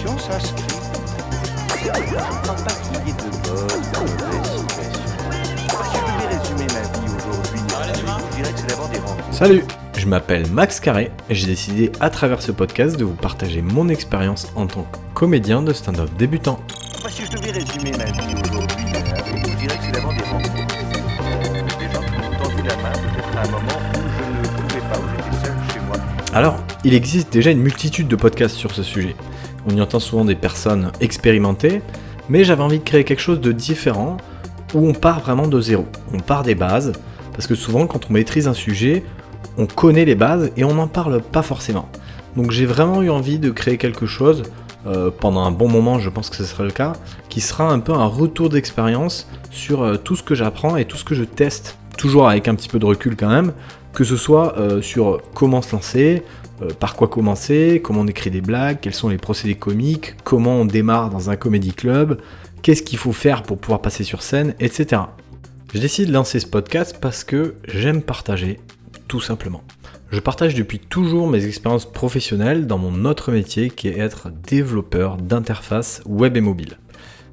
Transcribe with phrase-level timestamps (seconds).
[0.00, 0.64] situation s'inscrit.
[1.82, 1.92] Je ne
[2.42, 5.10] crois pas qu'il y ait de bonnes ou de mauvaises situations.
[5.84, 7.60] Si je devais résumer ma vie aujourd'hui,
[8.30, 9.34] je dirais que c'est d'abord des rencontres.
[9.34, 9.64] Salut,
[9.98, 13.88] je m'appelle Max Carré et j'ai décidé à travers ce podcast de vous partager mon
[13.88, 16.60] expérience en tant que comédien de stand-up débutant.
[17.02, 18.86] Moi, si je devais résumer ma vie aujourd'hui,
[19.48, 20.66] je dirais que c'est d'abord des rencontres.
[21.78, 24.80] Des gens qui m'ont tendu la main, peut-être à un moment où je ne pouvais
[24.80, 25.96] pas, où j'étais seul chez moi.
[26.32, 29.14] Alors, il existe déjà une multitude de podcasts sur ce sujet.
[29.70, 31.80] On y entend souvent des personnes expérimentées,
[32.28, 34.16] mais j'avais envie de créer quelque chose de différent
[34.74, 35.86] où on part vraiment de zéro.
[36.12, 36.92] On part des bases,
[37.32, 39.04] parce que souvent quand on maîtrise un sujet,
[39.58, 41.88] on connaît les bases et on n'en parle pas forcément.
[42.36, 44.42] Donc j'ai vraiment eu envie de créer quelque chose,
[44.86, 46.94] euh, pendant un bon moment je pense que ce sera le cas,
[47.28, 50.96] qui sera un peu un retour d'expérience sur euh, tout ce que j'apprends et tout
[50.96, 53.52] ce que je teste, toujours avec un petit peu de recul quand même,
[53.92, 56.24] que ce soit euh, sur comment se lancer,
[56.78, 60.64] par quoi commencer, comment on écrit des blagues, quels sont les procédés comiques, comment on
[60.64, 62.20] démarre dans un comédie club,
[62.62, 65.02] qu'est-ce qu'il faut faire pour pouvoir passer sur scène, etc.
[65.72, 68.60] Je décide de lancer ce podcast parce que j'aime partager,
[69.08, 69.62] tout simplement.
[70.10, 75.16] Je partage depuis toujours mes expériences professionnelles dans mon autre métier qui est être développeur
[75.16, 76.78] d'interface web et mobile.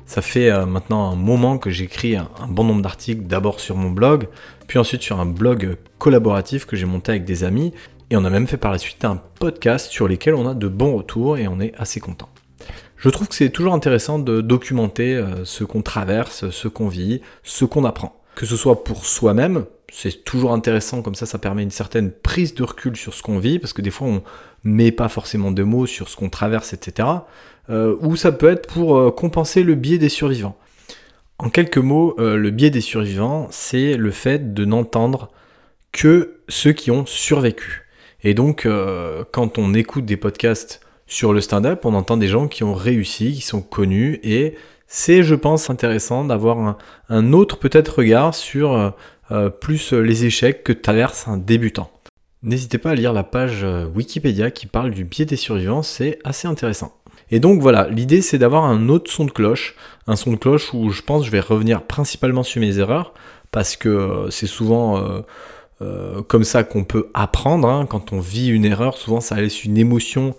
[0.06, 3.90] Ça fait euh, maintenant un moment que j'écris un bon nombre d'articles, d'abord sur mon
[3.90, 4.28] blog,
[4.68, 7.74] puis ensuite sur un blog collaboratif que j'ai monté avec des amis,
[8.10, 10.68] et on a même fait par la suite un podcast sur lesquels on a de
[10.68, 12.30] bons retours et on est assez content.
[12.96, 17.22] Je trouve que c'est toujours intéressant de documenter euh, ce qu'on traverse, ce qu'on vit,
[17.44, 18.22] ce qu'on apprend.
[18.36, 22.56] Que ce soit pour soi-même, c'est toujours intéressant, comme ça ça permet une certaine prise
[22.56, 24.24] de recul sur ce qu'on vit, parce que des fois on
[24.64, 27.08] met pas forcément de mots sur ce qu'on traverse, etc.
[27.70, 30.58] Euh, ou ça peut être pour euh, compenser le biais des survivants.
[31.40, 35.30] En quelques mots, le biais des survivants, c'est le fait de n'entendre
[35.92, 37.87] que ceux qui ont survécu.
[38.24, 42.48] Et donc, euh, quand on écoute des podcasts sur le stand-up, on entend des gens
[42.48, 44.56] qui ont réussi, qui sont connus, et
[44.88, 46.78] c'est, je pense, intéressant d'avoir
[47.10, 48.90] un, autre peut-être regard sur euh,
[49.32, 51.92] euh, plus les échecs que traverse un débutant.
[52.44, 53.66] N'hésitez pas à lire la page
[53.96, 56.94] Wikipédia qui parle du biais des survivants, c'est assez intéressant.
[57.32, 59.76] Et donc voilà, l'idée c'est d'avoir un autre son de cloche,
[60.06, 63.14] un son de cloche où je pense je vais revenir principalement sur mes erreurs,
[63.52, 65.24] parce que c'est souvent
[65.82, 67.68] euh, comme ça qu'on peut apprendre.
[67.68, 67.86] hein.
[67.86, 70.36] Quand on vit une erreur, souvent ça laisse une émotion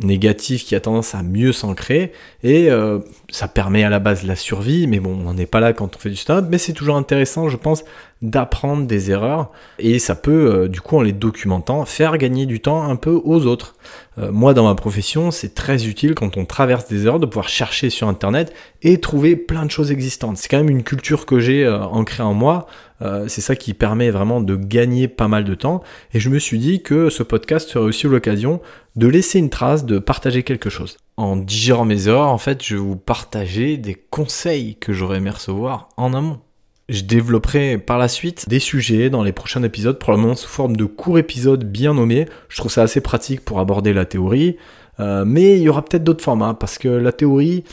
[0.00, 2.12] négative qui a tendance à mieux s'ancrer,
[2.44, 3.00] et euh,
[3.30, 5.98] ça permet à la base la survie, mais bon, on n'est pas là quand on
[5.98, 7.82] fait du stand-up, mais c'est toujours intéressant, je pense,
[8.22, 9.50] d'apprendre des erreurs,
[9.80, 13.20] et ça peut, euh, du coup, en les documentant, faire gagner du temps un peu
[13.24, 13.74] aux autres.
[14.18, 17.48] Euh, moi, dans ma profession, c'est très utile quand on traverse des erreurs de pouvoir
[17.48, 20.36] chercher sur Internet et trouver plein de choses existantes.
[20.36, 22.68] C'est quand même une culture que j'ai ancrée en moi.
[23.00, 25.82] Euh, c'est ça qui permet vraiment de gagner pas mal de temps.
[26.14, 28.60] Et je me suis dit que ce podcast serait aussi l'occasion
[28.96, 30.96] de laisser une trace, de partager quelque chose.
[31.16, 35.30] En digérant mes erreurs, en fait, je vais vous partager des conseils que j'aurais aimé
[35.30, 36.40] recevoir en amont.
[36.88, 40.86] Je développerai par la suite des sujets dans les prochains épisodes, probablement sous forme de
[40.86, 42.26] courts épisodes bien nommés.
[42.48, 44.56] Je trouve ça assez pratique pour aborder la théorie.
[44.98, 47.64] Euh, mais il y aura peut-être d'autres formats, parce que la théorie,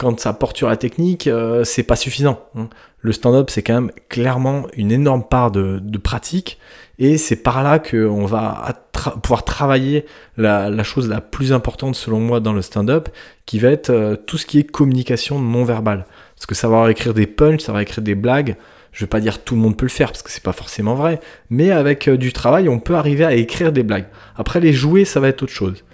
[0.00, 2.40] quand ça porte sur la technique, euh, c'est pas suffisant.
[2.56, 2.68] hein.
[3.02, 6.58] Le stand-up, c'est quand même clairement une énorme part de, pratique,
[6.98, 8.86] et c'est par là qu'on va
[9.22, 10.06] pouvoir travailler
[10.38, 13.10] la, la chose la plus importante selon moi dans le stand-up,
[13.44, 16.06] qui va être euh, tout ce qui est communication non verbale.
[16.34, 18.56] Parce que savoir écrire des punchs, savoir écrire des blagues,
[18.92, 20.94] je vais pas dire tout le monde peut le faire parce que c'est pas forcément
[20.94, 24.06] vrai, mais avec euh, du travail, on peut arriver à écrire des blagues.
[24.36, 25.84] Après, les jouer, ça va être autre chose.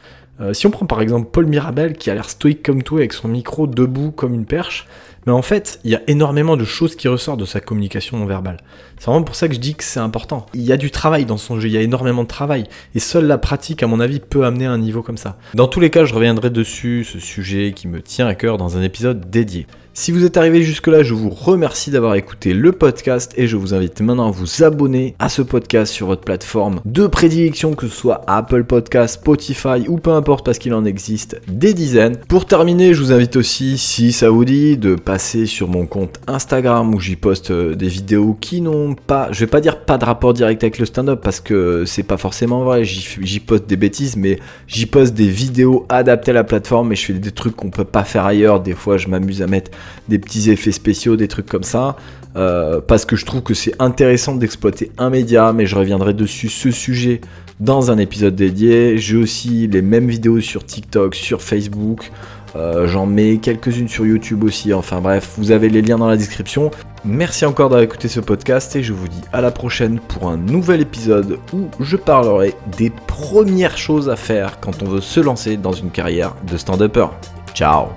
[0.40, 3.12] Euh, si on prend par exemple Paul Mirabel qui a l'air stoïque comme tout avec
[3.12, 4.86] son micro debout comme une perche,
[5.26, 8.26] mais en fait, il y a énormément de choses qui ressortent de sa communication non
[8.26, 8.58] verbale.
[8.96, 10.46] C'est vraiment pour ça que je dis que c'est important.
[10.54, 12.64] Il y a du travail dans son jeu, il y a énormément de travail.
[12.94, 15.36] Et seule la pratique, à mon avis, peut amener à un niveau comme ça.
[15.54, 18.76] Dans tous les cas, je reviendrai dessus, ce sujet qui me tient à cœur dans
[18.76, 19.66] un épisode dédié.
[19.98, 23.72] Si vous êtes arrivé jusque-là, je vous remercie d'avoir écouté le podcast et je vous
[23.72, 27.96] invite maintenant à vous abonner à ce podcast sur votre plateforme de prédilection, que ce
[27.96, 32.18] soit Apple Podcast, Spotify ou peu importe parce qu'il en existe des dizaines.
[32.28, 36.20] Pour terminer, je vous invite aussi, si ça vous dit, de passer sur mon compte
[36.26, 39.96] Instagram où j'y poste euh, des vidéos qui n'ont pas, je vais pas dire pas
[39.96, 43.66] de rapport direct avec le stand-up parce que c'est pas forcément vrai, j'y j'y poste
[43.66, 47.32] des bêtises, mais j'y poste des vidéos adaptées à la plateforme et je fais des
[47.32, 48.60] trucs qu'on peut pas faire ailleurs.
[48.60, 49.70] Des fois, je m'amuse à mettre
[50.08, 51.96] des petits effets spéciaux, des trucs comme ça,
[52.36, 56.48] euh, parce que je trouve que c'est intéressant d'exploiter un média, mais je reviendrai dessus
[56.48, 57.20] ce sujet
[57.60, 58.98] dans un épisode dédié.
[58.98, 62.10] J'ai aussi les mêmes vidéos sur TikTok, sur Facebook.
[62.54, 64.72] Euh, J'en mets quelques-unes sur YouTube aussi.
[64.72, 66.70] Enfin bref, vous avez les liens dans la description.
[67.04, 70.36] Merci encore d'avoir écouté ce podcast et je vous dis à la prochaine pour un
[70.36, 75.56] nouvel épisode où je parlerai des premières choses à faire quand on veut se lancer
[75.56, 77.06] dans une carrière de stand-upper.
[77.54, 77.88] Ciao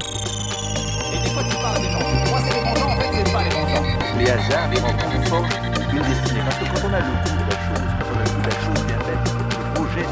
[4.30, 5.50] hasards, les rencontres forment
[5.92, 6.42] une destinée.
[6.46, 8.42] Parce que quand on a le goût de la chose, quand on a le goût
[8.42, 9.24] de la chose bien faite,
[9.58, 10.06] le projet,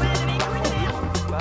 [1.28, 1.38] pas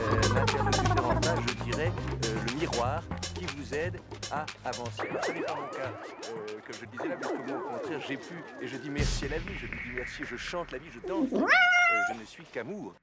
[0.00, 1.92] euh, l'interlocuteur je dirais,
[2.26, 3.02] euh, le miroir
[3.34, 4.00] qui vous aide
[4.30, 5.02] à avancer.
[5.22, 5.92] Ce n'est pas mon cas,
[6.30, 8.90] euh, comme je le disais là, parce que au contraire, j'ai pu, et je dis
[8.90, 11.28] merci à la vie, je lui dis merci, je chante la vie, je danse.
[11.30, 12.94] Je ne suis qu'amour.